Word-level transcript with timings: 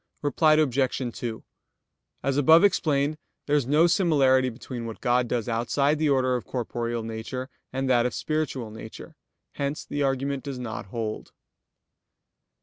Reply 0.23 0.55
Obj. 0.55 0.97
2: 1.17 1.43
As 2.23 2.35
above 2.35 2.63
explained, 2.63 3.19
there 3.45 3.55
is 3.55 3.67
no 3.67 3.85
similarity 3.85 4.49
between 4.49 4.87
what 4.87 4.99
God 4.99 5.27
does 5.27 5.47
outside 5.47 5.99
the 5.99 6.09
order 6.09 6.35
of 6.35 6.43
corporeal 6.43 7.03
nature, 7.03 7.51
and 7.71 7.87
that 7.87 8.07
of 8.07 8.15
spiritual 8.15 8.71
nature. 8.71 9.15
Hence 9.51 9.85
the 9.85 10.01
argument 10.01 10.43
does 10.43 10.57
not 10.57 10.87
hold. 10.87 11.33